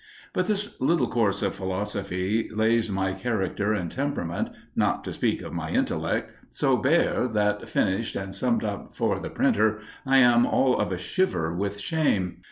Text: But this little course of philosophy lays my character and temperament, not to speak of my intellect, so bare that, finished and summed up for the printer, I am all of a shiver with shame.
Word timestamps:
But 0.33 0.47
this 0.47 0.81
little 0.81 1.07
course 1.07 1.43
of 1.43 1.53
philosophy 1.53 2.49
lays 2.51 2.89
my 2.89 3.13
character 3.13 3.71
and 3.71 3.91
temperament, 3.91 4.49
not 4.75 5.03
to 5.03 5.13
speak 5.13 5.43
of 5.43 5.53
my 5.53 5.69
intellect, 5.69 6.31
so 6.49 6.75
bare 6.75 7.27
that, 7.27 7.69
finished 7.69 8.15
and 8.15 8.33
summed 8.33 8.63
up 8.63 8.95
for 8.95 9.19
the 9.19 9.29
printer, 9.29 9.79
I 10.03 10.17
am 10.17 10.47
all 10.47 10.79
of 10.79 10.91
a 10.91 10.97
shiver 10.97 11.53
with 11.55 11.79
shame. 11.79 12.39